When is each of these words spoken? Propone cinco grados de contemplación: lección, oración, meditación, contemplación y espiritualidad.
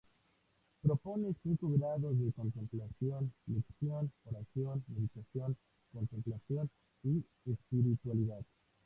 Propone 0.81 1.35
cinco 1.43 1.69
grados 1.69 2.17
de 2.17 2.33
contemplación: 2.33 3.31
lección, 3.45 4.11
oración, 4.23 4.83
meditación, 4.87 5.55
contemplación 5.93 6.71
y 7.03 7.23
espiritualidad. 7.45 8.43